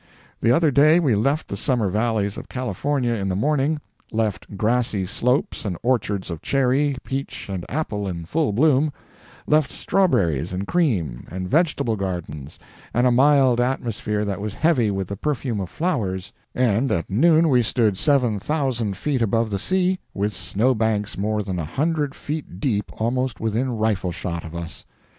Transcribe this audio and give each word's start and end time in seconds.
The 0.41 0.51
other 0.51 0.71
day 0.71 0.99
we 0.99 1.13
left 1.13 1.47
the 1.47 1.55
summer 1.55 1.87
valleys 1.91 2.35
of 2.35 2.49
California 2.49 3.13
in 3.13 3.29
the 3.29 3.35
morning—left 3.35 4.57
grassy 4.57 5.05
slopes 5.05 5.63
and 5.63 5.77
orchards 5.83 6.31
of 6.31 6.41
cherry, 6.41 6.97
peach 7.03 7.47
and 7.47 7.63
apple 7.69 8.07
in 8.07 8.25
full 8.25 8.51
bloom—left 8.51 9.69
strawberries 9.69 10.53
and 10.53 10.65
cream 10.65 11.27
and 11.29 11.47
vegetable 11.47 11.95
gardens, 11.95 12.57
and 12.95 13.05
a 13.05 13.11
mild 13.11 13.61
atmosphere 13.61 14.25
that 14.25 14.41
was 14.41 14.55
heavy 14.55 14.89
with 14.89 15.07
the 15.07 15.15
perfume 15.15 15.59
of 15.59 15.69
flowers; 15.69 16.33
and 16.55 16.91
at 16.91 17.07
noon 17.07 17.47
we 17.47 17.61
stood 17.61 17.95
seven 17.95 18.39
thousand 18.39 18.97
feet 18.97 19.21
above 19.21 19.51
the 19.51 19.59
sea, 19.59 19.99
with 20.15 20.33
snow 20.33 20.73
banks 20.73 21.15
more 21.15 21.43
than 21.43 21.59
a 21.59 21.63
hundred 21.65 22.15
feet 22.15 22.59
deep 22.59 22.91
almost 22.99 23.39
within 23.39 23.69
rifle 23.77 24.11
shot 24.11 24.43
of 24.45 24.55
us. 24.55 24.83